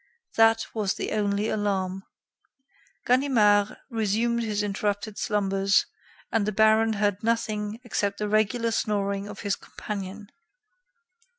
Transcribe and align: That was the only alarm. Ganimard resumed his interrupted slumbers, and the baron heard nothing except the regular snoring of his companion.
That 0.35 0.65
was 0.73 0.95
the 0.95 1.11
only 1.11 1.47
alarm. 1.47 2.05
Ganimard 3.05 3.77
resumed 3.91 4.41
his 4.41 4.63
interrupted 4.63 5.19
slumbers, 5.19 5.85
and 6.31 6.47
the 6.47 6.51
baron 6.51 6.93
heard 6.93 7.21
nothing 7.23 7.79
except 7.83 8.17
the 8.17 8.27
regular 8.27 8.71
snoring 8.71 9.27
of 9.27 9.41
his 9.41 9.55
companion. 9.55 10.29